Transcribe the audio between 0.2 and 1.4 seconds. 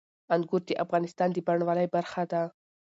انګور د افغانستان د